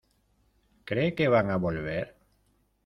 [0.85, 2.17] ¿cree que van a volver?